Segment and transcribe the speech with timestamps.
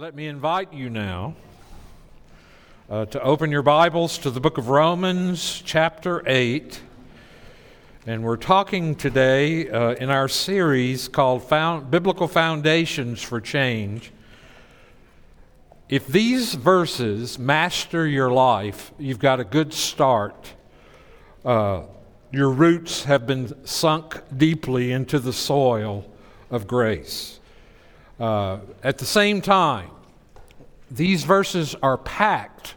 [0.00, 1.34] Let me invite you now
[2.88, 6.80] uh, to open your Bibles to the book of Romans, chapter 8.
[8.06, 14.10] And we're talking today uh, in our series called Found, Biblical Foundations for Change.
[15.90, 20.54] If these verses master your life, you've got a good start.
[21.44, 21.82] Uh,
[22.32, 26.10] your roots have been sunk deeply into the soil
[26.50, 27.39] of grace.
[28.20, 29.90] Uh, at the same time,
[30.90, 32.74] these verses are packed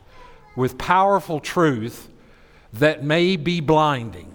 [0.56, 2.08] with powerful truth
[2.72, 4.34] that may be blinding.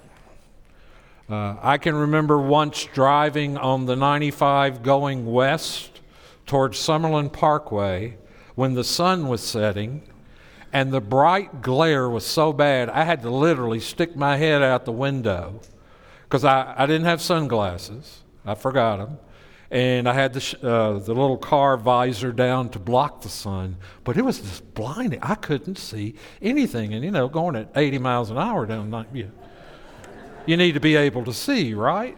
[1.30, 6.00] Uh, I can remember once driving on the 95 going west
[6.44, 8.18] towards Summerlin Parkway
[8.54, 10.02] when the sun was setting
[10.74, 14.84] and the bright glare was so bad I had to literally stick my head out
[14.84, 15.60] the window
[16.24, 18.22] because I, I didn't have sunglasses.
[18.44, 19.18] I forgot them
[19.70, 23.76] and I had the, sh- uh, the little car visor down to block the sun,
[24.02, 25.20] but it was just blinding.
[25.22, 29.08] I couldn't see anything, and you know, going at 80 miles an hour down night,
[29.12, 29.30] you,
[30.46, 32.16] you need to be able to see, right?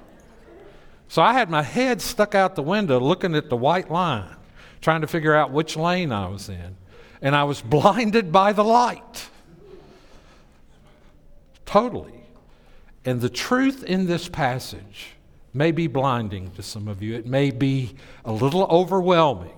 [1.09, 4.37] So I had my head stuck out the window looking at the white line,
[4.81, 6.77] trying to figure out which lane I was in,
[7.21, 9.28] and I was blinded by the light.
[11.67, 12.15] Totally.
[13.05, 15.15] And the truth in this passage
[15.53, 17.15] may be blinding to some of you.
[17.15, 19.56] It may be a little overwhelming.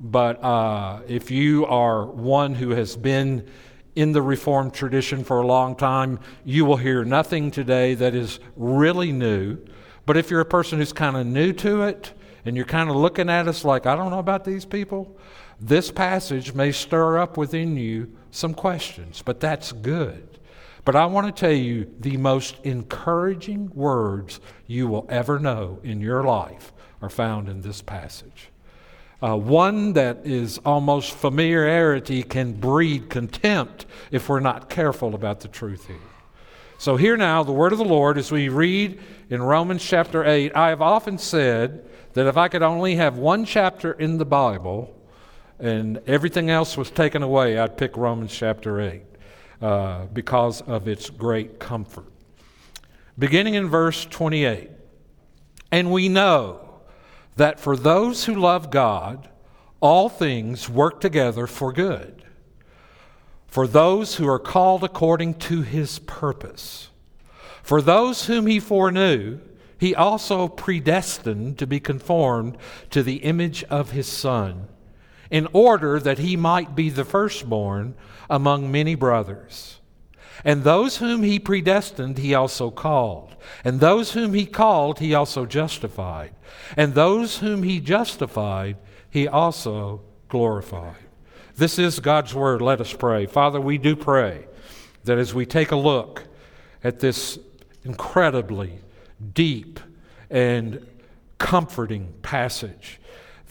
[0.00, 3.48] But uh, if you are one who has been
[3.96, 8.38] in the Reformed tradition for a long time, you will hear nothing today that is
[8.54, 9.58] really new.
[10.06, 12.12] But if you're a person who's kind of new to it
[12.44, 15.18] and you're kind of looking at us like, I don't know about these people,
[15.60, 20.27] this passage may stir up within you some questions, but that's good.
[20.88, 26.00] But I want to tell you the most encouraging words you will ever know in
[26.00, 26.72] your life
[27.02, 28.48] are found in this passage.
[29.22, 35.48] Uh, one that is almost familiarity can breed contempt if we're not careful about the
[35.48, 35.96] truth here.
[36.78, 38.98] So, here now, the word of the Lord, as we read
[39.28, 43.44] in Romans chapter 8, I have often said that if I could only have one
[43.44, 44.98] chapter in the Bible
[45.58, 49.02] and everything else was taken away, I'd pick Romans chapter 8
[49.60, 52.12] uh, because of its great comfort.
[53.18, 54.70] Beginning in verse 28
[55.72, 56.80] And we know
[57.36, 59.28] that for those who love God,
[59.80, 62.24] all things work together for good,
[63.46, 66.90] for those who are called according to his purpose.
[67.62, 69.40] For those whom he foreknew,
[69.78, 72.56] he also predestined to be conformed
[72.90, 74.68] to the image of his Son,
[75.30, 77.94] in order that he might be the firstborn
[78.30, 79.80] among many brothers.
[80.44, 83.34] And those whom he predestined, he also called.
[83.64, 86.32] And those whom he called, he also justified.
[86.76, 88.76] And those whom he justified,
[89.10, 90.96] he also glorified.
[91.56, 92.62] This is God's word.
[92.62, 93.26] Let us pray.
[93.26, 94.46] Father, we do pray
[95.04, 96.24] that as we take a look
[96.84, 97.38] at this
[97.84, 98.78] incredibly
[99.34, 99.80] deep
[100.30, 100.86] and
[101.38, 103.00] comforting passage,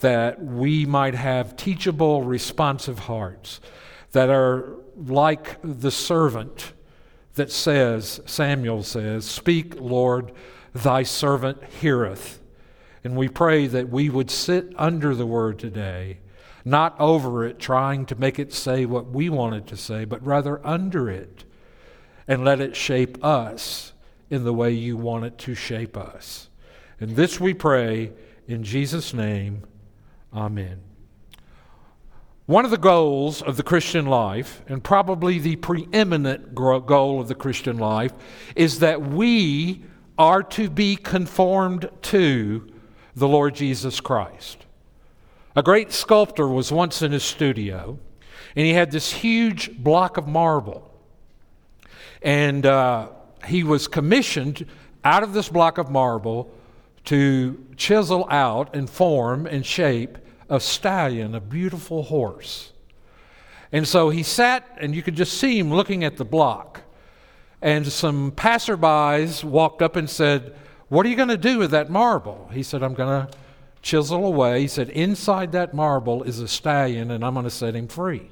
[0.00, 3.60] that we might have teachable, responsive hearts
[4.12, 6.72] that are like the servant
[7.34, 10.32] that says, Samuel says, Speak, Lord,
[10.74, 12.40] thy servant heareth.
[13.04, 16.18] And we pray that we would sit under the word today,
[16.64, 20.24] not over it, trying to make it say what we want it to say, but
[20.26, 21.44] rather under it,
[22.26, 23.92] and let it shape us
[24.30, 26.48] in the way you want it to shape us.
[27.00, 28.12] And this we pray
[28.46, 29.62] in Jesus' name.
[30.38, 30.80] Amen.
[32.46, 37.34] One of the goals of the Christian life, and probably the preeminent goal of the
[37.34, 38.12] Christian life,
[38.54, 39.82] is that we
[40.16, 42.72] are to be conformed to
[43.16, 44.64] the Lord Jesus Christ.
[45.56, 47.98] A great sculptor was once in his studio,
[48.54, 50.88] and he had this huge block of marble.
[52.22, 53.08] And uh,
[53.44, 54.66] he was commissioned
[55.02, 56.54] out of this block of marble
[57.06, 60.16] to chisel out and form and shape
[60.48, 62.72] a stallion, a beautiful horse.
[63.72, 66.82] And so he sat, and you could just see him looking at the block.
[67.60, 70.56] And some passerbys walked up and said,
[70.88, 72.48] What are you going to do with that marble?
[72.52, 73.36] He said, I'm going to
[73.82, 74.60] chisel away.
[74.60, 78.30] He said, Inside that marble is a stallion, and I'm going to set him free.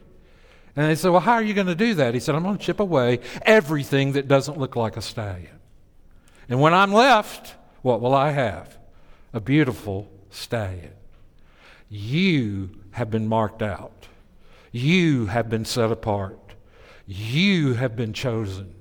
[0.75, 2.15] And they said, Well, how are you going to do that?
[2.15, 5.59] He said, I'm going to chip away everything that doesn't look like a stallion.
[6.49, 8.79] And when I'm left, what will I have?
[9.33, 10.93] A beautiful stallion.
[11.89, 14.09] You have been marked out.
[14.73, 16.55] You have been set apart.
[17.07, 18.75] You have been chosen.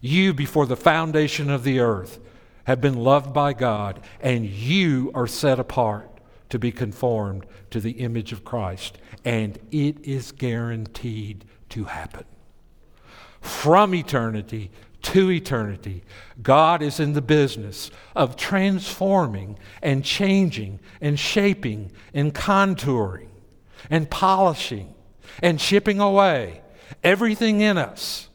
[0.00, 2.18] You, before the foundation of the earth,
[2.64, 6.10] have been loved by God, and you are set apart
[6.48, 12.24] to be conformed to the image of Christ, and it is guaranteed to happen.
[13.40, 14.70] From eternity
[15.02, 16.02] to eternity,
[16.42, 23.28] God is in the business of transforming and changing and shaping and contouring
[23.88, 24.94] and polishing
[25.42, 26.60] and chipping away
[27.02, 28.28] everything in us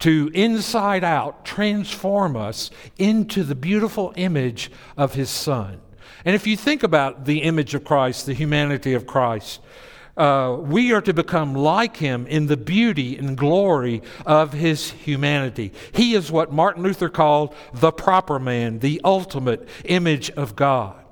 [0.00, 5.80] to inside out transform us into the beautiful image of His Son.
[6.24, 9.60] And if you think about the image of Christ, the humanity of Christ,
[10.20, 15.72] uh, we are to become like him in the beauty and glory of his humanity.
[15.92, 21.02] He is what Martin Luther called the proper man, the ultimate image of God.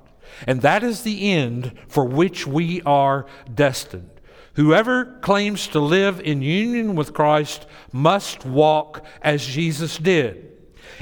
[0.45, 4.11] And that is the end for which we are destined.
[4.53, 10.48] Whoever claims to live in union with Christ must walk as Jesus did.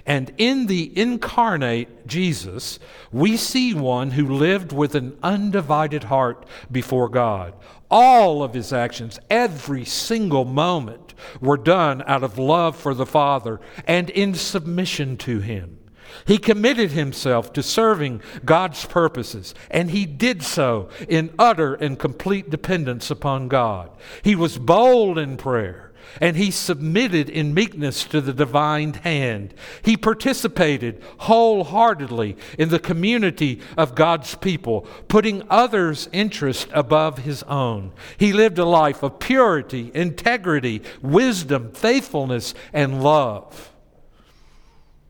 [0.05, 2.79] And in the incarnate Jesus,
[3.11, 7.53] we see one who lived with an undivided heart before God.
[7.89, 13.59] All of his actions, every single moment, were done out of love for the Father
[13.85, 15.77] and in submission to him.
[16.25, 22.49] He committed himself to serving God's purposes, and he did so in utter and complete
[22.49, 23.91] dependence upon God.
[24.23, 25.86] He was bold in prayer
[26.21, 29.53] and he submitted in meekness to the divine hand.
[29.81, 37.93] He participated wholeheartedly in the community of God's people, putting others' interest above his own.
[38.17, 43.71] He lived a life of purity, integrity, wisdom, faithfulness, and love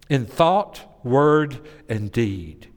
[0.10, 1.60] in thought, word,
[1.90, 2.70] and deed.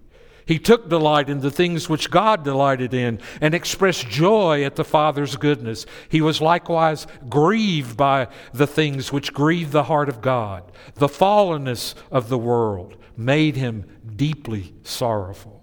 [0.51, 4.83] He took delight in the things which God delighted in and expressed joy at the
[4.83, 5.87] Father's goodness.
[6.09, 10.65] He was likewise grieved by the things which grieved the heart of God.
[10.97, 13.85] The fallenness of the world made him
[14.17, 15.63] deeply sorrowful.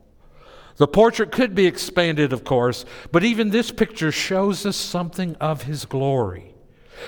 [0.78, 5.64] The portrait could be expanded, of course, but even this picture shows us something of
[5.64, 6.54] his glory.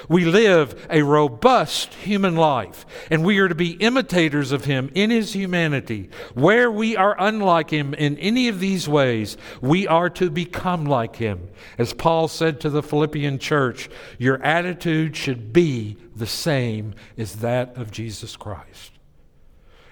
[0.08, 5.10] We live a robust human life, and we are to be imitators of Him in
[5.10, 6.10] His humanity.
[6.34, 11.18] Where we are unlike Him in any of these ways, we are to become like
[11.18, 11.50] Him.
[11.78, 17.76] As Paul said to the Philippian church, your attitude should be the same as that
[17.78, 18.92] of Jesus Christ.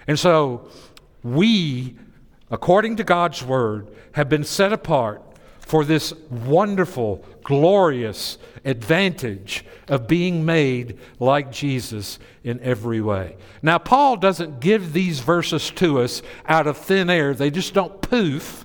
[0.06, 0.68] And so,
[1.22, 1.96] we,
[2.50, 5.27] according to God's Word, have been set apart
[5.68, 13.36] for this wonderful, glorious advantage of being made like Jesus in every way.
[13.60, 18.00] Now, Paul doesn't give these verses to us out of thin air, they just don't
[18.00, 18.64] poof.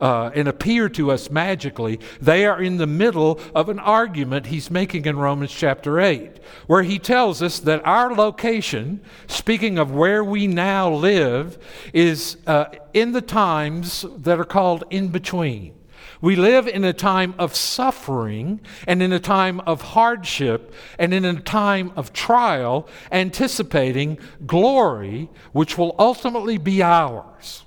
[0.00, 4.70] Uh, and appear to us magically, they are in the middle of an argument he's
[4.70, 6.38] making in Romans chapter 8,
[6.68, 11.58] where he tells us that our location, speaking of where we now live,
[11.92, 15.74] is uh, in the times that are called in between.
[16.20, 21.24] We live in a time of suffering and in a time of hardship and in
[21.24, 27.64] a time of trial, anticipating glory, which will ultimately be ours.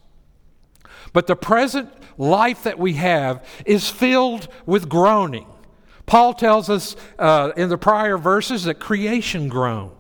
[1.14, 5.48] But the present life that we have is filled with groaning.
[6.06, 9.94] Paul tells us uh, in the prior verses that creation groans.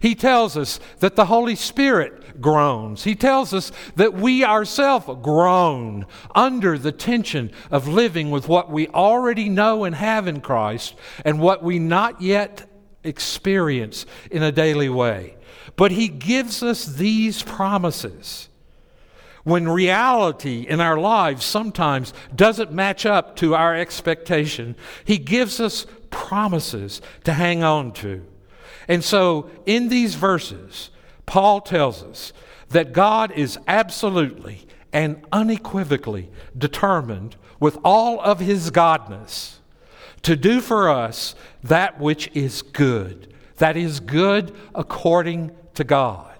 [0.00, 3.04] He tells us that the Holy Spirit groans.
[3.04, 8.88] He tells us that we ourselves groan under the tension of living with what we
[8.88, 10.94] already know and have in Christ
[11.24, 12.68] and what we not yet
[13.02, 15.36] experience in a daily way.
[15.76, 18.48] But He gives us these promises
[19.44, 25.86] when reality in our lives sometimes doesn't match up to our expectation, He gives us
[26.10, 28.24] promises to hang on to.
[28.88, 30.90] And so, in these verses,
[31.26, 32.32] Paul tells us
[32.70, 39.56] that God is absolutely and unequivocally determined with all of his godness
[40.22, 46.30] to do for us that which is good, that is good according to God.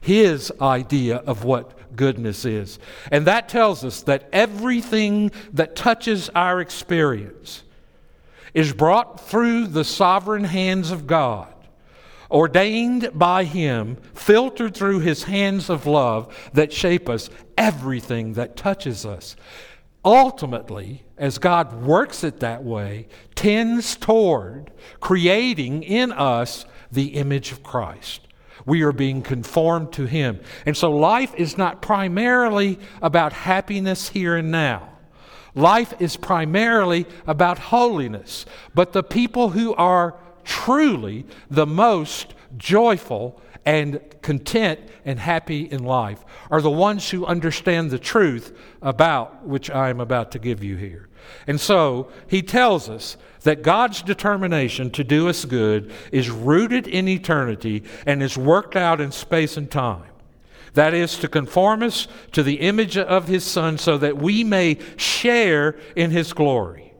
[0.00, 2.78] His idea of what goodness is.
[3.10, 7.62] And that tells us that everything that touches our experience
[8.52, 11.53] is brought through the sovereign hands of God
[12.34, 19.06] ordained by Him, filtered through His hands of love that shape us, everything that touches
[19.06, 19.36] us.
[20.04, 27.62] Ultimately, as God works it that way, tends toward creating in us the image of
[27.62, 28.26] Christ.
[28.66, 30.40] We are being conformed to Him.
[30.66, 34.90] And so life is not primarily about happiness here and now.
[35.54, 38.44] Life is primarily about holiness.
[38.74, 46.24] But the people who are truly the most joyful and content and happy in life
[46.50, 50.76] are the ones who understand the truth about which I am about to give you
[50.76, 51.08] here.
[51.46, 57.08] And so he tells us that God's determination to do us good is rooted in
[57.08, 60.10] eternity and is worked out in space and time.
[60.74, 64.78] That is to conform us to the image of his Son so that we may
[64.96, 66.93] share in his glory.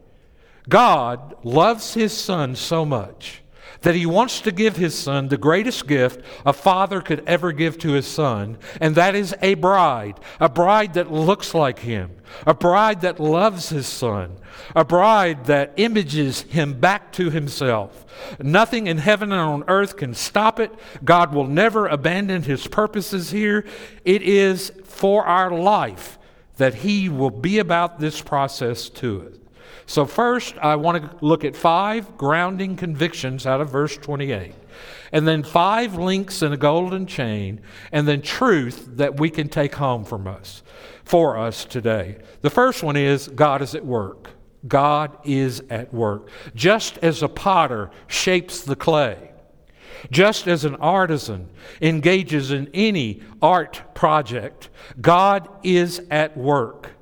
[0.67, 3.43] God loves his Son so much
[3.85, 7.77] that he wants to give his son the greatest gift a father could ever give
[7.77, 12.09] to his son, and that is a bride, a bride that looks like him,
[12.47, 14.37] a bride that loves his son,
[14.75, 18.05] a bride that images him back to himself.
[18.39, 20.71] Nothing in heaven and on earth can stop it.
[21.03, 23.65] God will never abandon his purposes here.
[24.03, 26.17] It is for our life
[26.57, 29.44] that he will be about this process to us.
[29.85, 34.53] So, first, I want to look at five grounding convictions out of verse 28,
[35.11, 39.75] and then five links in a golden chain, and then truth that we can take
[39.75, 40.63] home from us,
[41.03, 42.17] for us today.
[42.41, 44.31] The first one is God is at work.
[44.67, 46.29] God is at work.
[46.55, 49.31] Just as a potter shapes the clay,
[50.11, 51.49] just as an artisan
[51.81, 54.69] engages in any art project,
[54.99, 56.94] God is at work.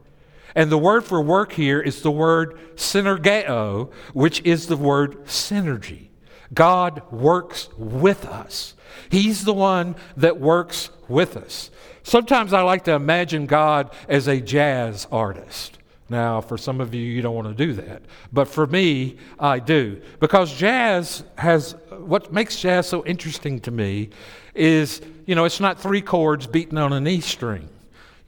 [0.56, 6.10] And the word for work here is the word synergeo, which is the word synergy.
[6.54, 8.76] God works with us.
[9.10, 11.72] He's the one that works with us.
[12.04, 15.80] Sometimes I like to imagine God as a jazz artist.
[16.10, 18.04] Now, for some of you, you don't want to do that.
[18.32, 20.02] But for me, I do.
[20.20, 24.10] Because jazz has, what makes jazz so interesting to me
[24.54, 27.70] is, you know, it's not three chords beaten on an E string.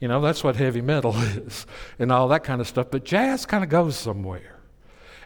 [0.00, 1.66] You know, that's what heavy metal is
[1.98, 2.88] and all that kind of stuff.
[2.90, 4.56] But jazz kind of goes somewhere.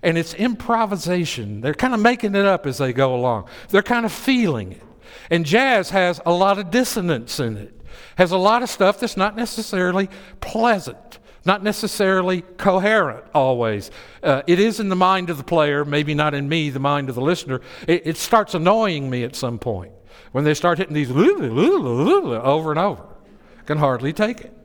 [0.03, 1.61] And it's improvisation.
[1.61, 4.83] They're kind of making it up as they go along, they're kind of feeling it.
[5.31, 7.81] And jazz has a lot of dissonance in it,
[8.17, 10.09] has a lot of stuff that's not necessarily
[10.41, 11.19] pleasant.
[11.43, 13.91] Not necessarily coherent always.
[14.23, 17.09] Uh, it is in the mind of the player, maybe not in me, the mind
[17.09, 17.63] of the listener.
[17.89, 19.93] It, it starts annoying me at some point
[20.33, 23.07] when they start hitting these over and over.
[23.59, 24.60] I can hardly take it.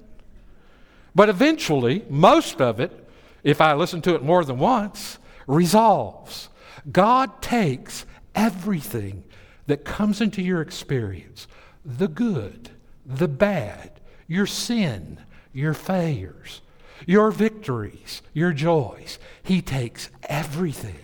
[1.16, 3.08] But eventually, most of it,
[3.44, 5.18] if I listen to it more than once,
[5.48, 6.50] resolves.
[6.92, 8.06] God takes
[8.36, 9.24] everything
[9.68, 11.48] that comes into your experience
[11.84, 12.72] the good,
[13.06, 13.92] the bad,
[14.28, 15.20] your sin,
[15.54, 16.62] your failures,
[17.06, 19.20] your victories, your joys.
[19.44, 21.00] He takes everything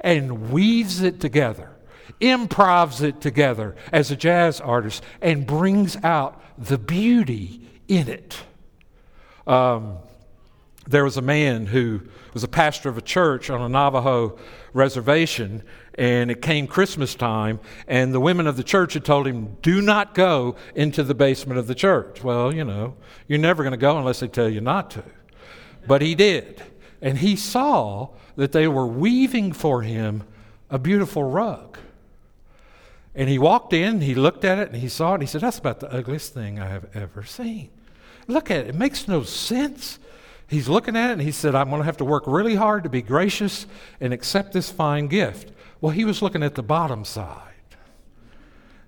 [0.00, 1.70] and weaves it together,
[2.20, 8.36] improvs it together as a jazz artist, and brings out the beauty in it.
[9.46, 9.98] Um,
[10.86, 14.38] there was a man who was a pastor of a church on a Navajo
[14.72, 15.62] reservation,
[15.94, 19.80] and it came Christmas time, and the women of the church had told him, Do
[19.80, 22.24] not go into the basement of the church.
[22.24, 22.96] Well, you know,
[23.28, 25.04] you're never going to go unless they tell you not to.
[25.86, 26.62] But he did.
[27.00, 30.24] And he saw that they were weaving for him
[30.70, 31.78] a beautiful rug.
[33.14, 35.42] And he walked in, he looked at it, and he saw it, and he said,
[35.42, 37.70] That's about the ugliest thing I have ever seen.
[38.26, 39.98] Look at it, it makes no sense.
[40.48, 42.84] He's looking at it and he said, I'm going to have to work really hard
[42.84, 43.66] to be gracious
[44.00, 45.50] and accept this fine gift.
[45.80, 47.54] Well, he was looking at the bottom side.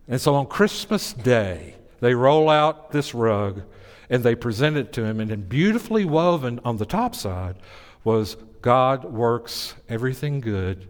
[0.07, 3.63] And so on Christmas Day, they roll out this rug
[4.11, 5.21] and they present it to him.
[5.21, 7.57] And then beautifully woven on the top side
[8.05, 10.87] was God works everything good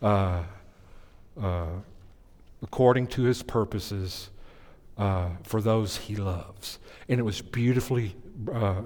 [0.00, 0.44] uh,
[1.40, 1.66] uh,
[2.62, 4.30] according to his purposes
[4.96, 8.14] uh, for those he loves and it was beautifully
[8.52, 8.82] uh,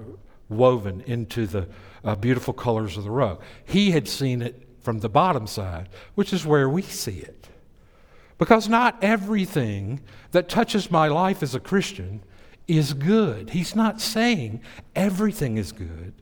[0.49, 1.67] woven into the
[2.03, 3.41] uh, beautiful colors of the rug.
[3.65, 7.49] He had seen it from the bottom side, which is where we see it.
[8.37, 10.01] Because not everything
[10.31, 12.23] that touches my life as a Christian
[12.67, 13.51] is good.
[13.51, 14.61] He's not saying
[14.95, 16.13] everything is good.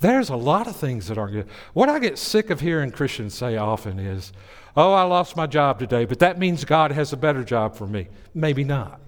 [0.00, 1.48] There's a lot of things that are good.
[1.72, 4.32] What I get sick of hearing Christians say often is,
[4.76, 7.86] Oh, I lost my job today, but that means God has a better job for
[7.86, 8.06] me.
[8.32, 9.00] Maybe not.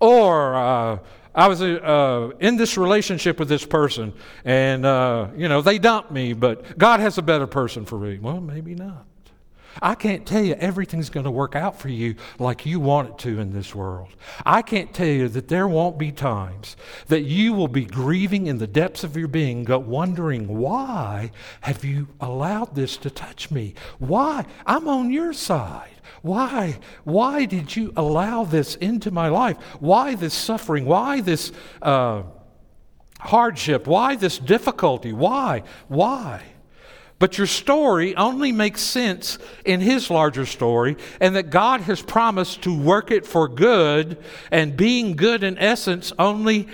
[0.00, 0.98] Or uh,
[1.34, 4.12] I was uh, in this relationship with this person,
[4.44, 8.18] and uh, you know they dumped me, but God has a better person for me.
[8.18, 9.06] Well, maybe not.
[9.80, 13.18] I can't tell you everything's going to work out for you like you want it
[13.18, 14.08] to in this world.
[14.44, 16.76] I can't tell you that there won't be times
[17.06, 21.30] that you will be grieving in the depths of your being, wondering, why
[21.60, 23.74] have you allowed this to touch me?
[23.98, 24.44] Why?
[24.66, 25.90] I'm on your side.
[26.22, 26.78] Why?
[27.04, 29.56] Why did you allow this into my life?
[29.80, 30.84] Why this suffering?
[30.84, 31.52] Why this
[31.82, 32.22] uh,
[33.20, 33.86] hardship?
[33.86, 35.12] Why this difficulty?
[35.12, 35.62] Why?
[35.88, 36.42] Why?
[37.20, 42.62] But your story only makes sense in His larger story, and that God has promised
[42.62, 44.16] to work it for good,
[44.50, 46.66] and being good in essence only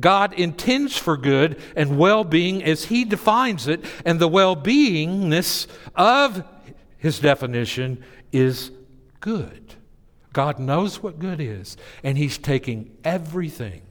[0.00, 5.66] God intends for good and well being as He defines it, and the well beingness
[5.94, 6.42] of
[6.96, 8.70] His definition is
[9.20, 9.74] good.
[10.32, 13.82] God knows what good is, and He's taking everything,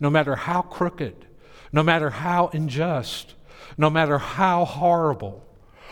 [0.00, 1.26] no matter how crooked,
[1.72, 3.34] no matter how unjust,
[3.76, 5.46] no matter how horrible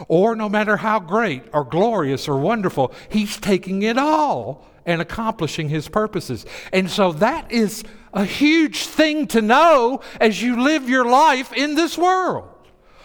[0.07, 5.69] or no matter how great or glorious or wonderful, He's taking it all and accomplishing
[5.69, 6.47] His purposes.
[6.73, 11.75] And so that is a huge thing to know as you live your life in
[11.75, 12.49] this world.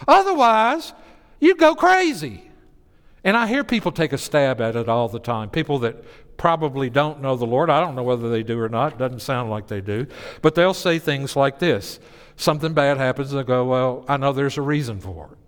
[0.07, 0.93] Otherwise,
[1.39, 2.42] you go crazy.
[3.23, 5.49] And I hear people take a stab at it all the time.
[5.49, 6.03] People that
[6.37, 7.69] probably don't know the Lord.
[7.69, 8.93] I don't know whether they do or not.
[8.93, 10.07] It doesn't sound like they do.
[10.41, 11.99] But they'll say things like this
[12.35, 15.43] something bad happens, they go, Well, I know there's a reason for it.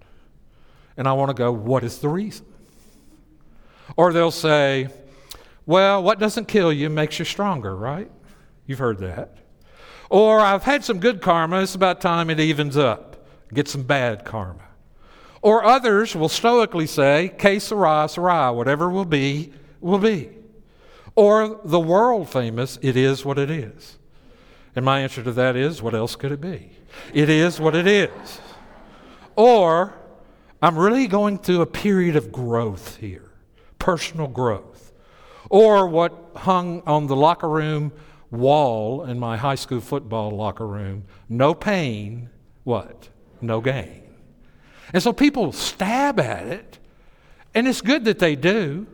[0.98, 2.46] And I want to go, what is the reason?
[3.98, 4.88] Or they'll say,
[5.65, 8.10] well, what doesn't kill you makes you stronger, right?
[8.65, 9.38] You've heard that.
[10.10, 13.27] Or I've had some good karma, it's about time it evens up.
[13.53, 14.62] Get some bad karma.
[15.46, 20.32] Or others will stoically say, que sera, sera, whatever will be, will be.
[21.16, 24.00] Or the world famous, it is what it is.
[24.75, 26.72] And my answer to that is, what else could it be?
[27.14, 28.42] It is what it is.
[29.36, 29.94] Or
[30.64, 33.30] I'm really going through a period of growth here,
[33.78, 34.94] personal growth.
[35.52, 37.92] Or what hung on the locker room
[38.32, 42.32] wall in my high school football locker room no pain,
[42.64, 43.10] what?
[43.42, 44.05] No gain.
[44.94, 46.80] And so people stab at it,
[47.54, 48.88] and it's good that they do.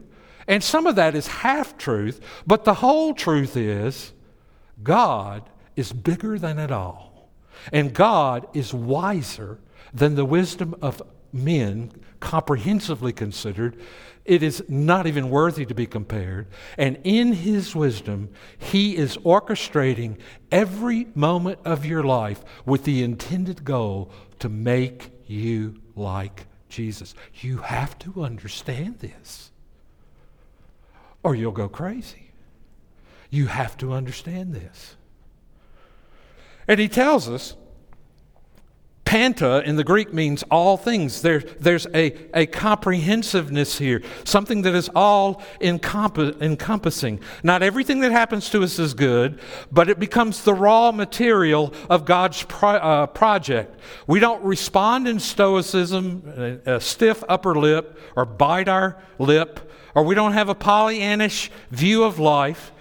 [0.47, 4.13] And some of that is half truth, but the whole truth is
[4.83, 7.29] God is bigger than it all.
[7.71, 9.59] And God is wiser
[9.93, 13.77] than the wisdom of men, comprehensively considered,
[14.25, 16.47] it is not even worthy to be compared.
[16.77, 20.17] And in His wisdom, He is orchestrating
[20.51, 27.15] every moment of your life with the intended goal to make you like Jesus.
[27.41, 29.51] You have to understand this,
[31.23, 32.31] or you'll go crazy.
[33.29, 34.95] You have to understand this.
[36.67, 37.55] And He tells us
[39.11, 41.21] Panta in the Greek means all things.
[41.21, 47.19] There, there's a, a comprehensiveness here, something that is all encompassing.
[47.43, 52.05] Not everything that happens to us is good, but it becomes the raw material of
[52.05, 53.77] God's pro, uh, project.
[54.07, 59.59] We don't respond in stoicism, a, a stiff upper lip, or bite our lip,
[59.93, 62.71] or we don't have a Pollyannish view of life.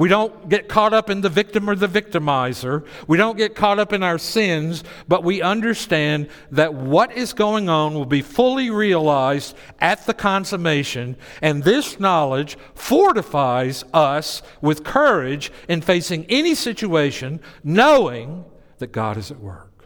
[0.00, 2.86] We don't get caught up in the victim or the victimizer.
[3.06, 7.68] We don't get caught up in our sins, but we understand that what is going
[7.68, 15.52] on will be fully realized at the consummation, and this knowledge fortifies us with courage
[15.68, 18.46] in facing any situation, knowing
[18.78, 19.84] that God is at work.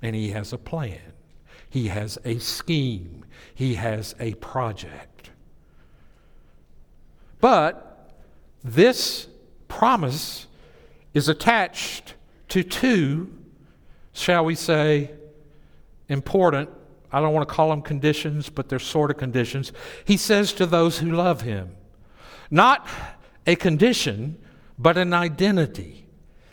[0.00, 1.12] And He has a plan,
[1.68, 5.28] He has a scheme, He has a project.
[7.42, 7.89] But
[8.62, 9.26] this
[9.68, 10.46] promise
[11.14, 12.14] is attached
[12.48, 13.32] to two,
[14.12, 15.10] shall we say,
[16.08, 16.68] important,
[17.12, 19.72] I don't want to call them conditions, but they're sort of conditions.
[20.04, 21.76] He says to those who love him,
[22.50, 22.86] not
[23.46, 24.38] a condition,
[24.78, 26.06] but an identity.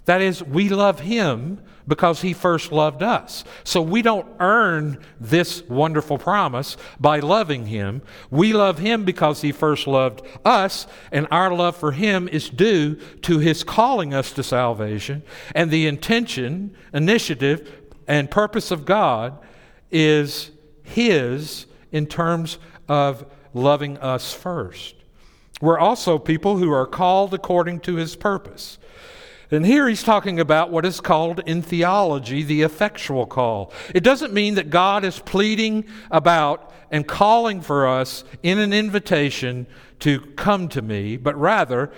[0.06, 3.44] That is, we love him because he first loved us.
[3.64, 8.02] So we don't earn this wonderful promise by loving him.
[8.30, 12.96] We love him because he first loved us, and our love for him is due
[13.22, 15.24] to his calling us to salvation.
[15.56, 17.72] And the intention, initiative,
[18.08, 19.40] and purpose of God
[19.92, 20.52] is
[20.84, 24.96] his in terms of loving us first.
[25.62, 28.78] We're also people who are called according to his purpose.
[29.50, 33.72] And here he's talking about what is called in theology the effectual call.
[33.96, 39.68] It doesn't mean that God is pleading about and calling for us in an invitation
[40.00, 41.92] to come to me, but rather,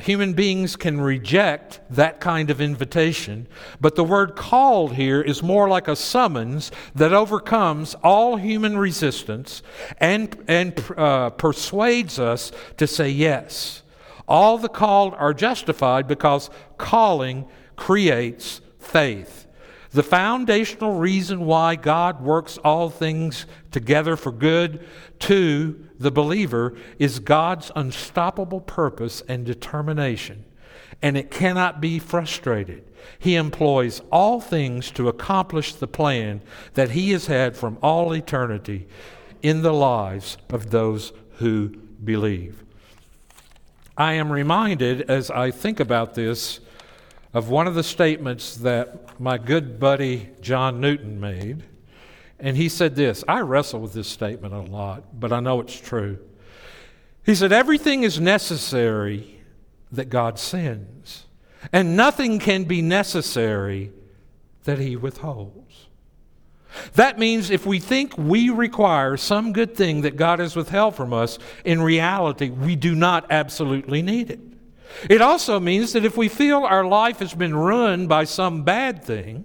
[0.00, 3.46] human beings can reject that kind of invitation.
[3.80, 9.62] But the word called here is more like a summons that overcomes all human resistance
[9.98, 13.81] and, and uh, persuades us to say yes.
[14.28, 19.46] All the called are justified because calling creates faith.
[19.90, 24.86] The foundational reason why God works all things together for good
[25.20, 30.44] to the believer is God's unstoppable purpose and determination.
[31.02, 32.84] and it cannot be frustrated.
[33.18, 36.40] He employs all things to accomplish the plan
[36.74, 38.86] that He has had from all eternity
[39.42, 41.70] in the lives of those who
[42.04, 42.64] believe.
[43.96, 46.60] I am reminded as I think about this
[47.34, 51.64] of one of the statements that my good buddy John Newton made.
[52.38, 55.78] And he said this I wrestle with this statement a lot, but I know it's
[55.78, 56.18] true.
[57.24, 59.40] He said, Everything is necessary
[59.92, 61.26] that God sends,
[61.72, 63.92] and nothing can be necessary
[64.64, 65.88] that He withholds.
[66.94, 71.12] That means if we think we require some good thing that God has withheld from
[71.12, 74.40] us, in reality, we do not absolutely need it.
[75.08, 79.04] It also means that if we feel our life has been ruined by some bad
[79.04, 79.44] thing,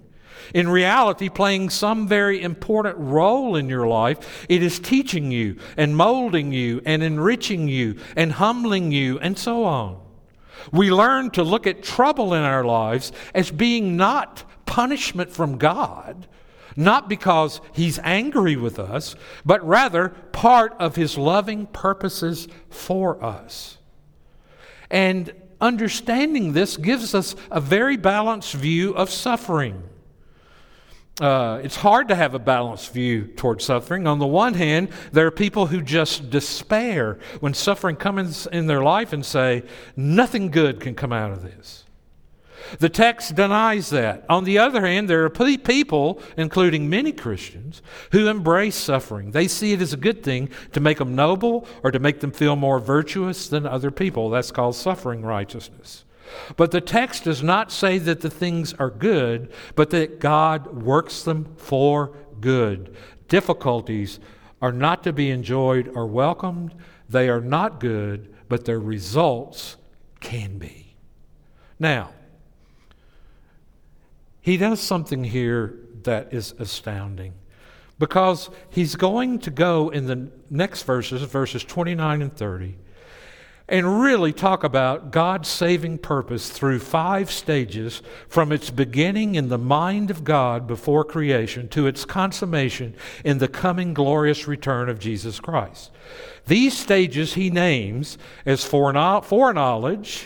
[0.54, 5.96] in reality, playing some very important role in your life, it is teaching you and
[5.96, 10.00] molding you and enriching you and humbling you and so on.
[10.72, 16.26] We learn to look at trouble in our lives as being not punishment from God,
[16.78, 23.78] not because He's angry with us, but rather part of His loving purposes for us.
[24.88, 29.82] And understanding this gives us a very balanced view of suffering.
[31.20, 34.06] Uh, it's hard to have a balanced view toward suffering.
[34.06, 38.82] On the one hand, there are people who just despair when suffering comes in their
[38.82, 39.64] life and say,
[39.96, 41.86] nothing good can come out of this.
[42.78, 44.24] The text denies that.
[44.28, 49.30] On the other hand, there are people, including many Christians, who embrace suffering.
[49.30, 52.32] They see it as a good thing to make them noble or to make them
[52.32, 54.30] feel more virtuous than other people.
[54.30, 56.04] That's called suffering righteousness.
[56.56, 61.22] But the text does not say that the things are good, but that God works
[61.22, 62.94] them for good.
[63.28, 64.20] Difficulties
[64.60, 66.74] are not to be enjoyed or welcomed,
[67.08, 69.76] they are not good, but their results
[70.20, 70.94] can be.
[71.78, 72.10] Now,
[74.48, 77.34] he does something here that is astounding
[77.98, 82.78] because he's going to go in the next verses, verses 29 and 30
[83.68, 89.58] and really talk about God's saving purpose through five stages from its beginning in the
[89.58, 92.94] mind of God before creation to its consummation
[93.26, 95.90] in the coming glorious return of Jesus Christ.
[96.46, 100.24] These stages he names as foreknowledge,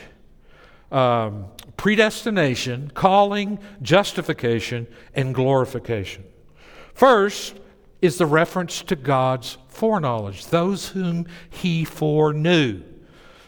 [0.92, 6.24] um, predestination, calling, justification, and glorification.
[6.94, 7.56] First
[8.00, 12.82] is the reference to God's foreknowledge, those whom he foreknew.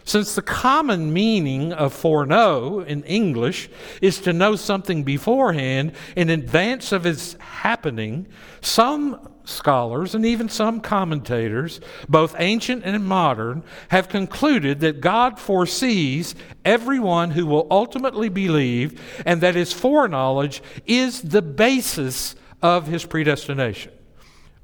[0.05, 3.69] Since the common meaning of foreknow in English
[4.01, 8.27] is to know something beforehand in advance of its happening,
[8.61, 11.79] some scholars and even some commentators,
[12.09, 19.41] both ancient and modern, have concluded that God foresees everyone who will ultimately believe and
[19.41, 23.91] that his foreknowledge is the basis of his predestination.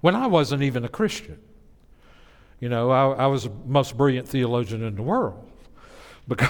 [0.01, 1.39] When I wasn't even a Christian,
[2.59, 5.47] you know, I, I was the most brilliant theologian in the world
[6.27, 6.49] because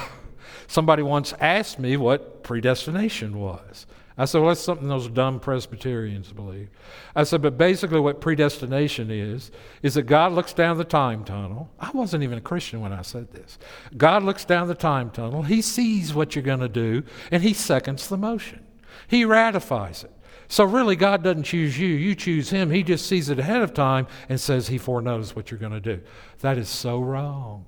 [0.68, 3.86] somebody once asked me what predestination was.
[4.22, 6.70] I said, well, that's something those dumb Presbyterians believe.
[7.16, 9.50] I said, but basically, what predestination is,
[9.82, 11.72] is that God looks down the time tunnel.
[11.80, 13.58] I wasn't even a Christian when I said this.
[13.98, 17.56] God looks down the time tunnel, He sees what you're going to do, and He
[17.56, 18.64] seconds the motion.
[19.08, 20.12] He ratifies it.
[20.48, 22.70] So, really, God doesn't choose you, you choose Him.
[22.70, 25.80] He just sees it ahead of time and says He foreknows what you're going to
[25.80, 26.00] do.
[26.42, 27.66] That is so wrong.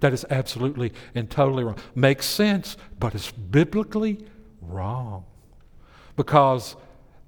[0.00, 1.78] That is absolutely and totally wrong.
[1.94, 4.26] Makes sense, but it's biblically
[4.60, 5.24] wrong.
[6.18, 6.74] Because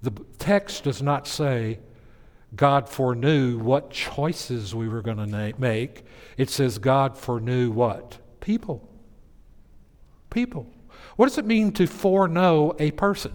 [0.03, 1.79] the text does not say
[2.57, 6.05] God foreknew what choices we were going to na- make.
[6.37, 8.19] It says God foreknew what?
[8.41, 8.89] People.
[10.29, 10.67] People.
[11.15, 13.33] What does it mean to foreknow a person?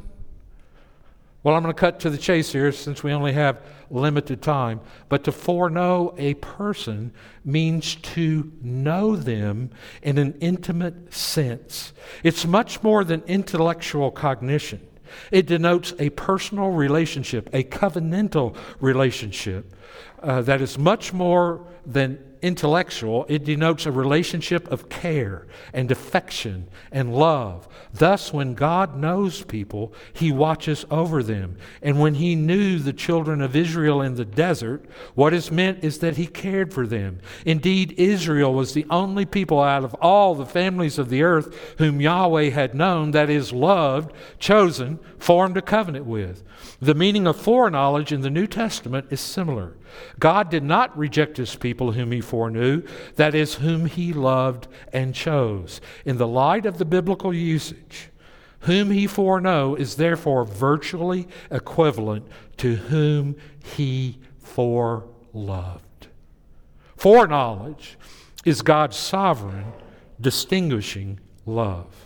[1.42, 4.82] Well, I'm going to cut to the chase here since we only have limited time.
[5.08, 7.14] But to foreknow a person
[7.46, 9.70] means to know them
[10.02, 11.94] in an intimate sense.
[12.24, 14.86] It's much more than intellectual cognition.
[15.32, 19.74] It denotes a personal relationship, a covenantal relationship
[20.22, 26.68] uh, that is much more than intellectual, it denotes a relationship of care and affection
[26.92, 27.68] and love.
[27.92, 31.58] Thus, when God knows people, He watches over them.
[31.82, 35.98] And when He knew the children of Israel in the desert, what is meant is
[36.00, 37.20] that He cared for them.
[37.46, 42.00] Indeed, Israel was the only people out of all the families of the earth whom
[42.00, 46.44] Yahweh had known, that is, loved, chosen, formed a covenant with.
[46.80, 49.74] The meaning of foreknowledge in the New Testament is similar.
[50.20, 52.84] God did not reject His people whom He foreknew
[53.16, 55.82] that is, whom he loved and chose.
[56.06, 58.10] In the light of the biblical usage,
[58.62, 62.28] whom he foreknow is therefore virtually equivalent
[62.58, 65.82] to whom he foreloved.
[66.96, 67.98] Foreknowledge
[68.44, 69.72] is God's sovereign,
[70.20, 72.05] distinguishing love.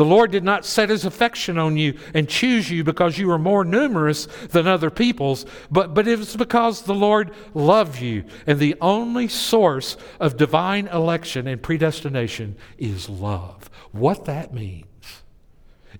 [0.00, 3.38] The Lord did not set his affection on you and choose you because you were
[3.38, 8.24] more numerous than other peoples, but, but it was because the Lord loved you.
[8.46, 13.68] And the only source of divine election and predestination is love.
[13.92, 14.86] What that means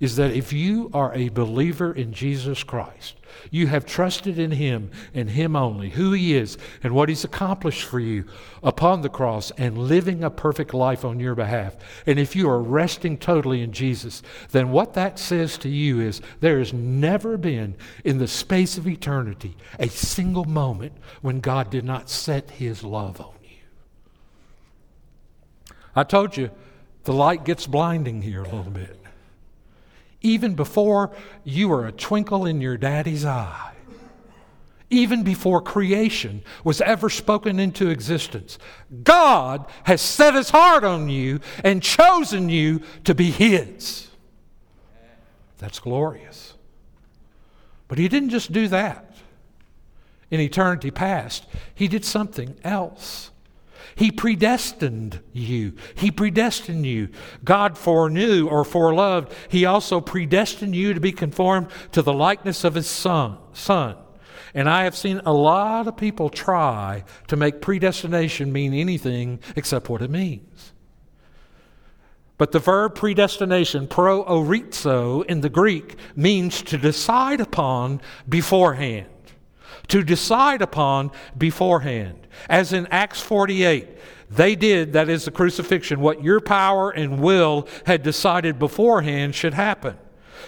[0.00, 3.16] is that if you are a believer in Jesus Christ,
[3.50, 7.84] you have trusted in Him and Him only, who He is and what He's accomplished
[7.84, 8.24] for you
[8.62, 11.76] upon the cross and living a perfect life on your behalf.
[12.06, 16.20] And if you are resting totally in Jesus, then what that says to you is
[16.40, 21.84] there has never been in the space of eternity a single moment when God did
[21.84, 23.50] not set His love on you.
[25.94, 26.50] I told you
[27.04, 28.99] the light gets blinding here a little bit
[30.22, 31.10] even before
[31.44, 33.72] you were a twinkle in your daddy's eye,
[34.90, 38.58] even before creation was ever spoken into existence.
[39.04, 44.08] God has set his heart on you and chosen you to be his.
[45.58, 46.54] That's glorious.
[47.86, 49.10] But he didn't just do that
[50.30, 53.30] in eternity past, he did something else.
[53.94, 55.74] He predestined you.
[55.94, 57.08] He predestined you.
[57.44, 59.32] God foreknew or foreloved.
[59.48, 63.38] He also predestined you to be conformed to the likeness of His Son.
[63.52, 63.96] Son.
[64.54, 69.88] And I have seen a lot of people try to make predestination mean anything except
[69.88, 70.72] what it means.
[72.36, 79.09] But the verb predestination, pro proorizo in the Greek, means to decide upon beforehand
[79.90, 82.26] to decide upon beforehand.
[82.48, 83.88] As in Acts 48,
[84.30, 89.54] they did, that is the crucifixion, what your power and will had decided beforehand should
[89.54, 89.96] happen.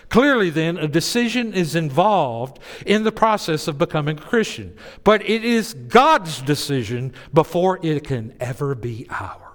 [0.08, 5.44] Clearly, then, a decision is involved in the process of becoming a Christian, but it
[5.44, 9.51] is God's decision before it can ever be ours.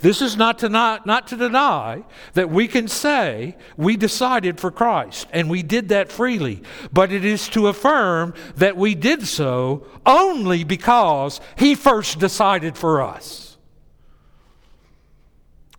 [0.00, 4.70] This is not to, not, not to deny that we can say we decided for
[4.70, 6.62] Christ and we did that freely,
[6.92, 13.02] but it is to affirm that we did so only because He first decided for
[13.02, 13.58] us.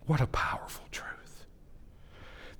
[0.06, 1.46] What a powerful truth.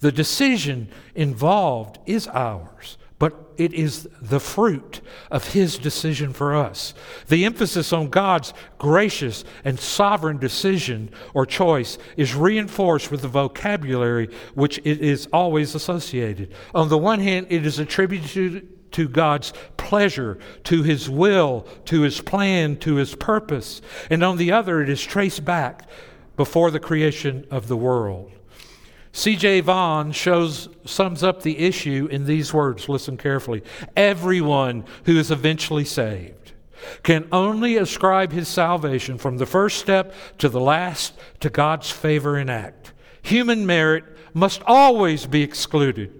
[0.00, 6.92] The decision involved is ours but it is the fruit of His decision for us.
[7.28, 14.28] The emphasis on God's gracious and sovereign decision or choice is reinforced with the vocabulary
[14.54, 16.52] which it is always associated.
[16.74, 22.20] On the one hand, it is attributed to God's pleasure, to His will, to His
[22.20, 23.82] plan, to His purpose.
[24.10, 25.88] And on the other, it is traced back
[26.36, 28.32] before the creation of the world.
[29.12, 29.60] C.J.
[29.60, 32.88] Vaughan shows, sums up the issue in these words.
[32.88, 33.62] Listen carefully.
[33.94, 36.52] Everyone who is eventually saved
[37.02, 42.36] can only ascribe his salvation from the first step to the last to God's favor
[42.36, 42.92] and act.
[43.22, 46.18] Human merit must always be excluded.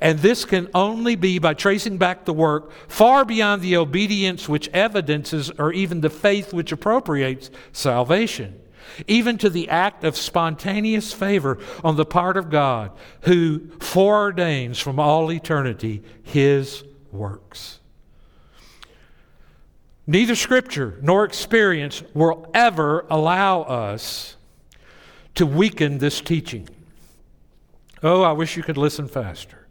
[0.00, 4.68] And this can only be by tracing back the work far beyond the obedience which
[4.68, 8.60] evidences or even the faith which appropriates salvation
[9.06, 14.98] even to the act of spontaneous favor on the part of God, who foreordains from
[14.98, 17.80] all eternity his works.
[20.06, 24.36] Neither scripture nor experience will ever allow us
[25.36, 26.68] to weaken this teaching.
[28.02, 29.68] Oh, I wish you could listen faster.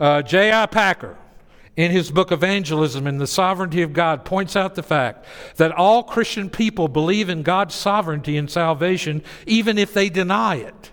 [0.00, 0.66] Uh, J.I.
[0.66, 1.18] Packer
[1.76, 6.02] in his book Evangelism and the Sovereignty of God points out the fact that all
[6.02, 10.92] Christian people believe in God's sovereignty and salvation, even if they deny it.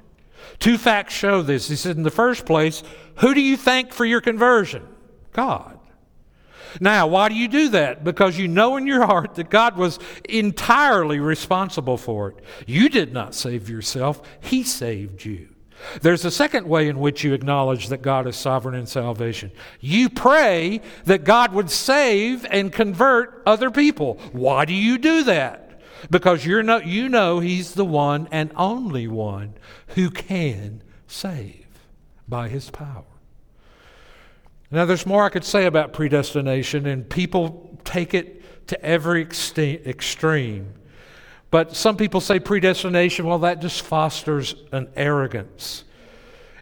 [0.60, 1.68] Two facts show this.
[1.68, 2.84] He said, in the first place,
[3.18, 4.88] who do you thank for your conversion?
[5.34, 5.80] God.
[6.80, 8.04] Now, why do you do that?
[8.04, 12.38] Because you know in your heart that God was entirely responsible for it.
[12.66, 15.50] You did not save yourself, He saved you.
[16.02, 19.52] There's a second way in which you acknowledge that God is sovereign in salvation.
[19.80, 24.20] You pray that God would save and convert other people.
[24.32, 25.80] Why do you do that?
[26.10, 29.54] Because you're no, you know He's the one and only one
[29.90, 31.68] who can save
[32.28, 33.04] by His power.
[34.72, 40.74] Now, there's more I could say about predestination, and people take it to every extreme.
[41.52, 45.84] But some people say predestination, well, that just fosters an arrogance.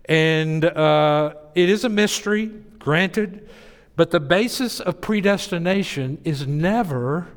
[0.05, 2.47] And uh, it is a mystery,
[2.79, 3.47] granted,
[3.95, 7.27] but the basis of predestination is never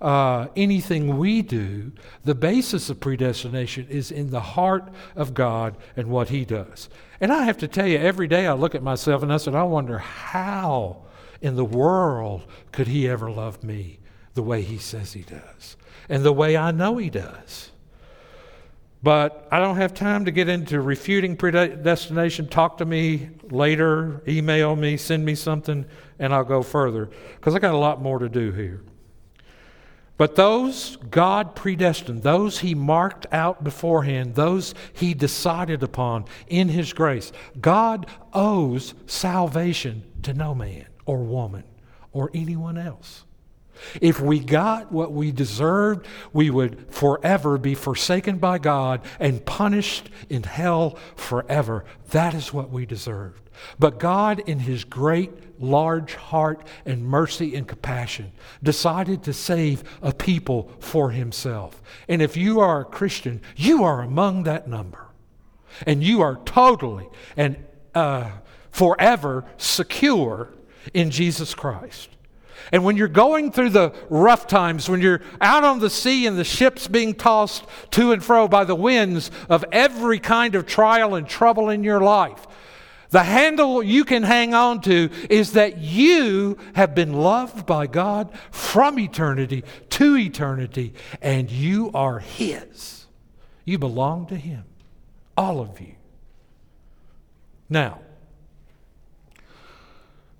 [0.00, 1.92] uh, anything we do,
[2.24, 6.88] the basis of predestination is in the heart of God and what He does.
[7.20, 9.54] And I have to tell you, every day I look at myself and I said,
[9.54, 11.04] I wonder how
[11.42, 13.98] in the world could He ever love me
[14.34, 15.76] the way He says He does
[16.08, 17.70] and the way I know He does.
[19.02, 22.48] But I don't have time to get into refuting predestination.
[22.48, 25.86] Talk to me later, email me, send me something,
[26.18, 28.82] and I'll go further because I got a lot more to do here.
[30.16, 36.92] But those God predestined, those He marked out beforehand, those He decided upon in His
[36.92, 41.62] grace, God owes salvation to no man or woman
[42.12, 43.24] or anyone else.
[44.00, 50.10] If we got what we deserved, we would forever be forsaken by God and punished
[50.28, 51.84] in hell forever.
[52.10, 53.48] That is what we deserved.
[53.78, 60.12] But God, in His great, large heart and mercy and compassion, decided to save a
[60.12, 61.82] people for Himself.
[62.08, 65.06] And if you are a Christian, you are among that number.
[65.86, 67.56] And you are totally and
[67.94, 68.30] uh,
[68.70, 70.50] forever secure
[70.94, 72.08] in Jesus Christ.
[72.72, 76.38] And when you're going through the rough times, when you're out on the sea and
[76.38, 81.14] the ship's being tossed to and fro by the winds of every kind of trial
[81.14, 82.46] and trouble in your life,
[83.10, 88.30] the handle you can hang on to is that you have been loved by God
[88.50, 90.92] from eternity to eternity,
[91.22, 93.06] and you are His.
[93.64, 94.64] You belong to Him,
[95.36, 95.94] all of you.
[97.70, 98.00] Now,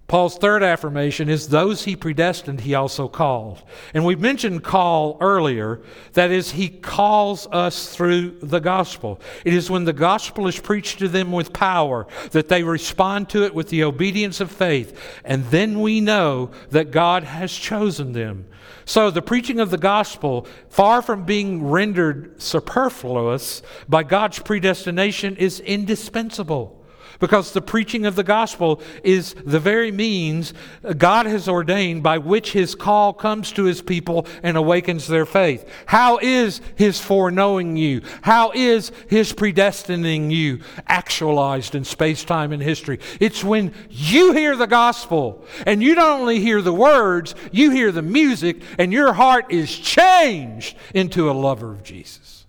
[0.08, 3.62] Paul's third affirmation is those he predestined, he also called.
[3.92, 5.82] And we mentioned call earlier.
[6.14, 9.20] That is, he calls us through the gospel.
[9.44, 13.44] It is when the gospel is preached to them with power that they respond to
[13.44, 14.98] it with the obedience of faith.
[15.26, 18.46] And then we know that God has chosen them.
[18.86, 25.60] So the preaching of the gospel, far from being rendered superfluous by God's predestination, is
[25.60, 26.77] indispensable
[27.18, 30.54] because the preaching of the gospel is the very means
[30.96, 35.68] God has ordained by which his call comes to his people and awakens their faith.
[35.86, 38.02] How is his foreknowing you?
[38.22, 43.00] How is his predestining you actualized in space, time, and history?
[43.20, 47.92] It's when you hear the gospel and you don't only hear the words, you hear
[47.92, 52.46] the music, and your heart is changed into a lover of Jesus.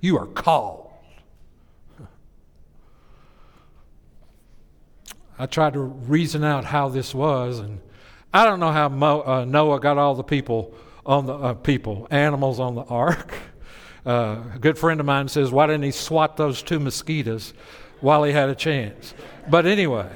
[0.00, 0.85] You are called.
[5.38, 7.80] I tried to reason out how this was, and
[8.32, 12.08] I don't know how Mo, uh, Noah got all the people on the uh, people,
[12.10, 13.34] animals on the ark.
[14.04, 17.52] Uh, a good friend of mine says, "Why didn't he swat those two mosquitoes
[18.00, 19.14] while he had a chance?"
[19.48, 20.10] But anyway,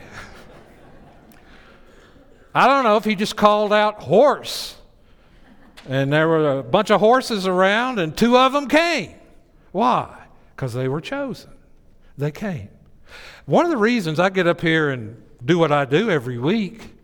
[2.55, 4.77] I don't know if he just called out horse,
[5.89, 9.15] and there were a bunch of horses around, and two of them came.
[9.73, 10.25] Why?
[10.57, 11.51] Because they were chosen.
[12.17, 12.69] They came.
[13.51, 16.95] One of the reasons I get up here and do what I do every week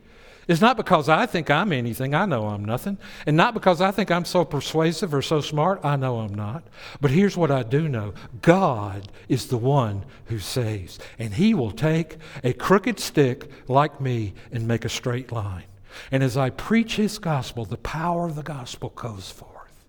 [0.47, 3.91] is not because I think I'm anything, I know I'm nothing, and not because I
[3.91, 6.63] think I'm so persuasive or so smart, I know I'm not.
[7.01, 11.73] But here's what I do know God is the one who saves, and He will
[11.73, 15.65] take a crooked stick like me and make a straight line.
[16.13, 19.85] And as I preach His gospel, the power of the gospel goes forth,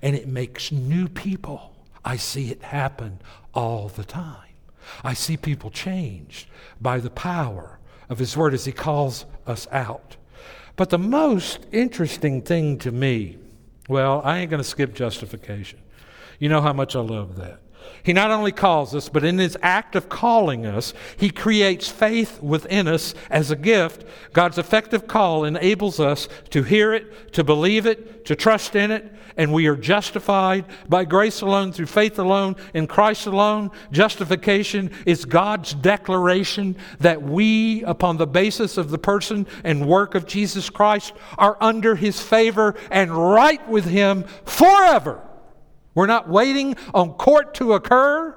[0.00, 1.76] and it makes new people.
[2.02, 3.20] I see it happen
[3.52, 4.47] all the time.
[5.04, 6.48] I see people changed
[6.80, 10.16] by the power of His Word as He calls us out.
[10.76, 13.38] But the most interesting thing to me,
[13.88, 15.80] well, I ain't going to skip justification.
[16.38, 17.60] You know how much I love that.
[18.02, 22.42] He not only calls us, but in his act of calling us, he creates faith
[22.42, 24.04] within us as a gift.
[24.32, 29.12] God's effective call enables us to hear it, to believe it, to trust in it,
[29.36, 33.70] and we are justified by grace alone, through faith alone, in Christ alone.
[33.92, 40.26] Justification is God's declaration that we, upon the basis of the person and work of
[40.26, 45.22] Jesus Christ, are under his favor and right with him forever.
[45.98, 48.32] We're not waiting on court to occur.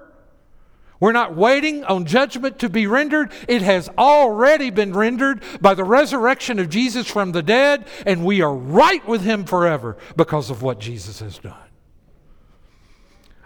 [0.99, 3.31] We're not waiting on judgment to be rendered.
[3.47, 8.41] It has already been rendered by the resurrection of Jesus from the dead, and we
[8.41, 11.53] are right with Him forever because of what Jesus has done.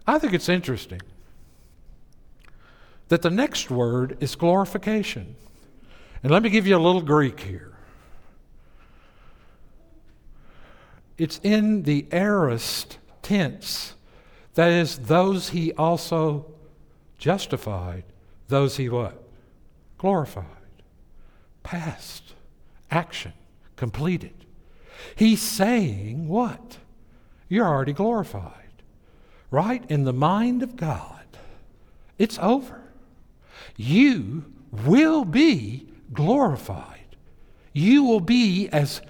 [0.08, 1.02] I think it's interesting
[3.10, 5.36] that the next word is glorification.
[6.24, 7.74] And let me give you a little Greek here.
[11.18, 13.95] It's in the aorist tense.
[14.56, 16.46] That is, those he also
[17.18, 18.04] justified,
[18.48, 19.22] those he what?
[19.98, 20.46] Glorified.
[21.64, 22.34] Past.
[22.90, 23.34] Action.
[23.76, 24.34] Completed.
[25.16, 26.78] He's saying what?
[27.48, 28.54] you're already glorified.
[29.52, 29.84] Right?
[29.90, 31.26] In the mind of God,
[32.18, 32.82] it's over.
[33.78, 37.16] You will be glorified.
[37.74, 39.02] You will be as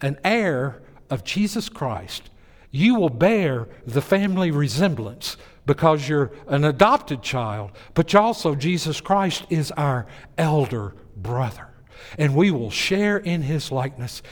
[0.00, 2.30] an heir of Jesus Christ.
[2.74, 9.46] You will bear the family resemblance because you're an adopted child, but also Jesus Christ
[9.48, 11.68] is our elder brother.
[12.18, 14.22] And we will share in his likeness.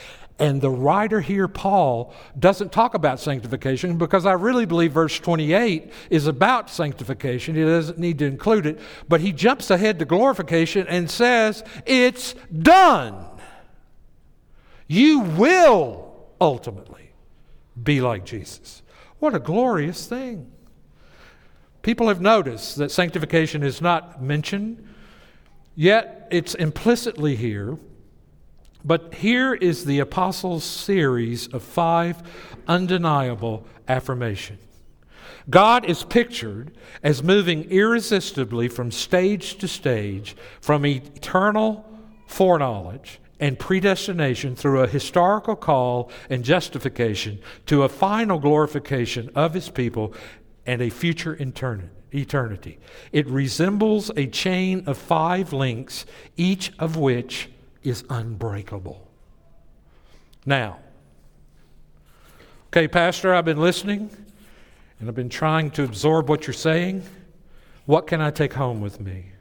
[0.40, 5.92] And the writer here, Paul, doesn't talk about sanctification because I really believe verse 28
[6.10, 7.54] is about sanctification.
[7.54, 12.34] He doesn't need to include it, but he jumps ahead to glorification and says, It's
[12.52, 13.24] done.
[14.88, 17.01] You will ultimately
[17.80, 18.82] be like Jesus.
[19.18, 20.50] What a glorious thing.
[21.82, 24.86] People have noticed that sanctification is not mentioned,
[25.74, 27.78] yet it's implicitly here.
[28.84, 32.22] But here is the Apostles' series of five
[32.66, 34.60] undeniable affirmations.
[35.50, 41.84] God is pictured as moving irresistibly from stage to stage, from eternal
[42.26, 49.68] foreknowledge and predestination through a historical call and justification to a final glorification of his
[49.68, 50.14] people
[50.64, 51.36] and a future
[52.12, 52.78] eternity.
[53.10, 57.50] It resembles a chain of five links, each of which
[57.82, 59.10] is unbreakable.
[60.46, 60.78] Now,
[62.68, 64.08] okay, Pastor, I've been listening
[65.00, 67.02] and I've been trying to absorb what you're saying.
[67.86, 69.31] What can I take home with me?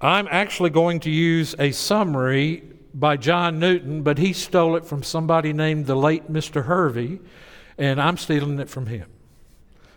[0.00, 5.02] I'm actually going to use a summary by John Newton, but he stole it from
[5.02, 6.64] somebody named the late Mr.
[6.64, 7.20] Hervey
[7.78, 9.08] and I'm stealing it from him.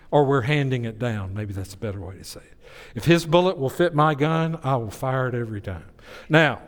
[0.10, 1.34] Or we're handing it down.
[1.34, 2.58] Maybe that's a better way to say it.
[2.95, 5.86] If his bullet will fit my gun, I will fire it every time.
[6.30, 6.62] Now,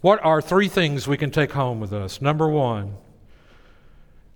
[0.00, 2.22] what are three things we can take home with us?
[2.22, 2.96] Number one,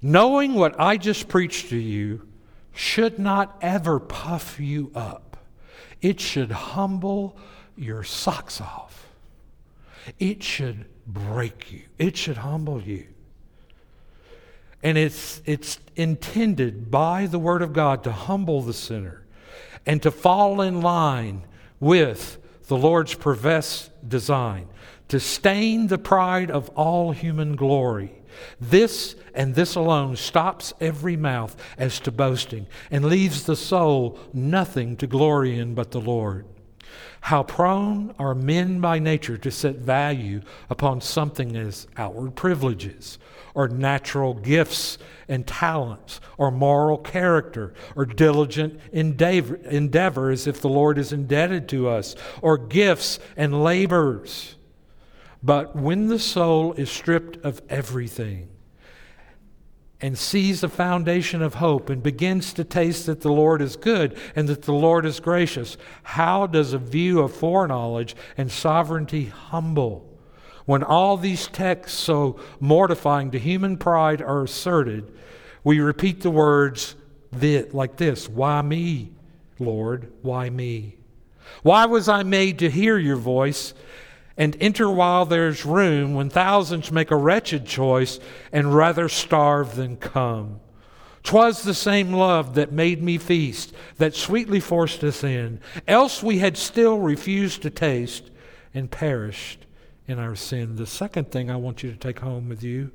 [0.01, 2.29] knowing what I just preached to you
[2.73, 5.32] should not ever puff you up,
[6.03, 7.37] it should humble
[7.77, 9.07] your socks off.
[10.19, 13.07] It should break you, it should humble you.
[14.83, 19.23] And it's, it's intended by the Word of God to humble the sinner
[19.87, 21.45] and to fall in line
[21.79, 24.69] with the Lord's professed design,
[25.09, 28.22] to stain the pride of all human glory.
[28.61, 34.97] This and this alone stops every mouth as to boasting and leaves the soul nothing
[34.99, 36.47] to glory in but the Lord.
[37.23, 43.19] How prone are men by nature to set value upon something as outward privileges,
[43.55, 50.69] or natural gifts and talents, or moral character, or diligent endeavor, endeavor as if the
[50.69, 54.57] Lord is indebted to us, or gifts and labors.
[55.43, 58.49] But when the soul is stripped of everything,
[60.03, 64.19] and sees the foundation of hope and begins to taste that the Lord is good
[64.35, 70.09] and that the Lord is gracious, how does a view of foreknowledge and sovereignty humble?
[70.65, 75.13] When all these texts, so mortifying to human pride, are asserted,
[75.63, 76.97] we repeat the words
[77.33, 79.13] like this Why me,
[79.61, 80.13] Lord?
[80.23, 80.97] Why me?
[81.63, 83.73] Why was I made to hear your voice
[84.37, 88.19] and enter while there's room when thousands make a wretched choice
[88.53, 90.61] and rather starve than come.
[91.23, 95.61] 'Twas the same love that made me feast, that sweetly forced us in.
[95.87, 98.31] Else we had still refused to taste
[98.75, 99.65] and perished
[100.09, 100.77] in our sin.
[100.77, 102.91] The second thing I want you to take home with you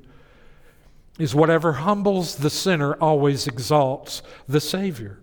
[1.18, 5.20] is whatever humbles the sinner always exalts the Savior.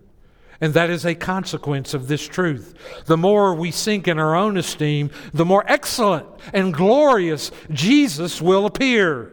[0.61, 2.73] And that is a consequence of this truth.
[3.05, 8.65] The more we sink in our own esteem, the more excellent and glorious Jesus will
[8.65, 9.31] appear.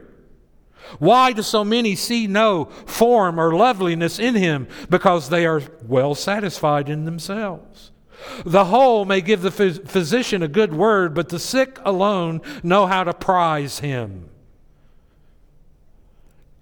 [0.98, 4.66] Why do so many see no form or loveliness in him?
[4.90, 7.92] Because they are well satisfied in themselves.
[8.44, 13.04] The whole may give the physician a good word, but the sick alone know how
[13.04, 14.28] to prize him.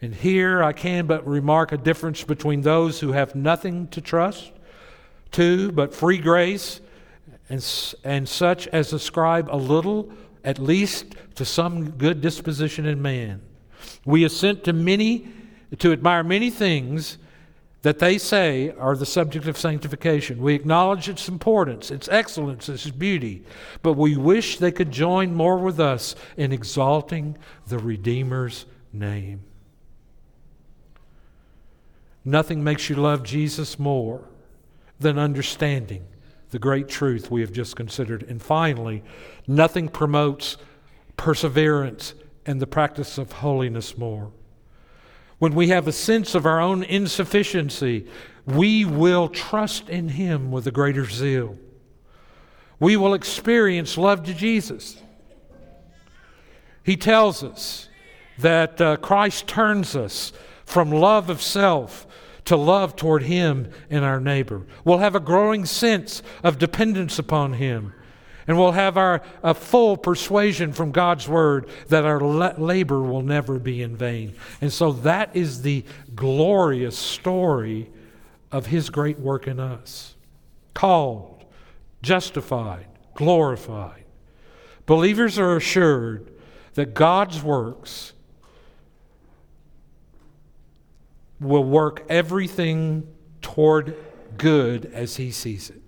[0.02, 4.52] And here I can but remark a difference between those who have nothing to trust
[5.32, 6.80] to but free grace
[7.48, 7.64] and,
[8.04, 10.10] and such as ascribe a little,
[10.44, 13.42] at least, to some good disposition in man.
[14.04, 15.28] We assent to many,
[15.78, 17.18] to admire many things
[17.82, 20.40] that they say are the subject of sanctification.
[20.40, 23.42] We acknowledge its importance, its excellence, its beauty,
[23.82, 29.42] but we wish they could join more with us in exalting the Redeemer's name.
[32.24, 34.28] Nothing makes you love Jesus more
[34.98, 36.04] than understanding
[36.50, 38.22] the great truth we have just considered.
[38.24, 39.02] And finally,
[39.46, 40.56] nothing promotes
[41.16, 42.14] perseverance
[42.44, 44.32] and the practice of holiness more.
[45.38, 48.06] When we have a sense of our own insufficiency,
[48.44, 51.56] we will trust in Him with a greater zeal.
[52.78, 55.00] We will experience love to Jesus.
[56.82, 57.88] He tells us
[58.38, 60.32] that uh, Christ turns us
[60.70, 62.06] from love of self
[62.44, 64.66] to love toward Him and our neighbor.
[64.84, 67.92] We'll have a growing sense of dependence upon Him.
[68.46, 73.22] And we'll have our a full persuasion from God's word that our la- labor will
[73.22, 74.34] never be in vain.
[74.60, 77.90] And so that is the glorious story
[78.50, 80.14] of His great work in us.
[80.72, 81.44] Called,
[82.02, 84.04] justified, glorified.
[84.86, 86.30] Believers are assured
[86.74, 88.12] that God's works
[91.40, 93.06] will work everything
[93.40, 93.96] toward
[94.36, 95.80] good as He sees it.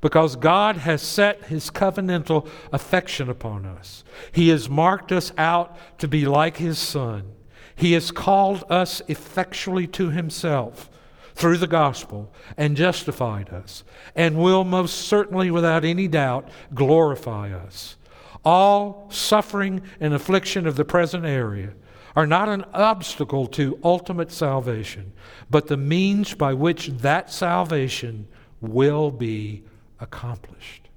[0.00, 4.04] Because God has set His covenantal affection upon us.
[4.32, 7.32] He has marked us out to be like His Son.
[7.74, 10.90] He has called us effectually to Himself
[11.34, 13.84] through the gospel and justified us,
[14.16, 17.96] and will most certainly, without any doubt, glorify us.
[18.44, 21.74] All suffering and affliction of the present area
[22.18, 25.12] are not an obstacle to ultimate salvation,
[25.50, 28.26] but the means by which that salvation
[28.60, 29.62] will be
[30.00, 30.88] accomplished.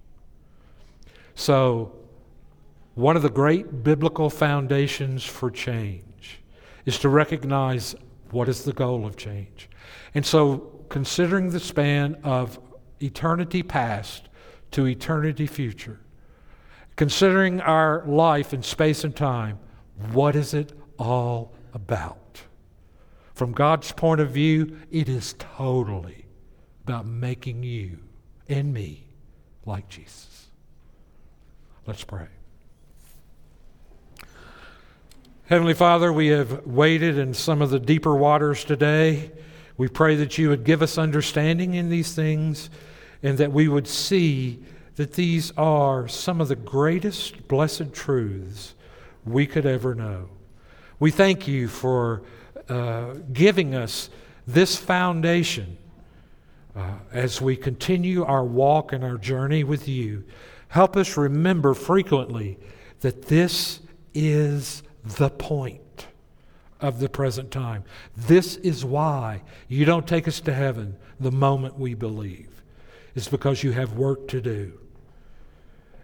[1.36, 1.96] So,
[2.96, 6.40] one of the great biblical foundations for change
[6.88, 7.94] is to recognize
[8.32, 9.70] what is the goal of change.
[10.16, 12.60] And so, considering the span of
[13.00, 14.28] eternity past
[14.72, 16.00] to eternity future,
[16.96, 19.60] considering our life in space and time,
[20.14, 22.44] what is it all about.
[23.34, 26.28] From God's point of view, it is totally
[26.84, 27.98] about making you
[28.48, 29.08] and me
[29.66, 30.48] like Jesus.
[31.88, 32.28] Let's pray.
[35.46, 39.32] Heavenly Father, we have waded in some of the deeper waters today.
[39.78, 42.70] We pray that you would give us understanding in these things
[43.24, 44.64] and that we would see
[44.98, 48.76] that these are some of the greatest blessed truths
[49.26, 50.30] we could ever know.
[51.02, 52.22] We thank you for
[52.70, 54.12] uh, giving us
[54.46, 55.80] this foundation
[56.76, 60.24] uh, as we continue our walk and our journey with you.
[60.68, 62.60] Help us remember frequently
[63.00, 63.80] that this
[64.14, 66.06] is the point
[66.80, 67.84] of the present time.
[68.16, 72.62] This is why you don't take us to heaven the moment we believe.
[73.16, 74.78] It's because you have work to do.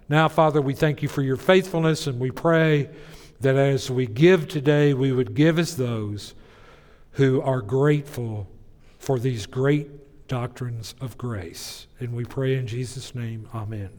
[0.10, 2.90] Now, Father, we thank you for your faithfulness and we pray
[3.40, 6.34] that as we give today, we would give as those
[7.12, 8.48] who are grateful
[9.00, 11.88] for these great doctrines of grace.
[12.00, 13.92] And we pray in Jesus' name, Amen.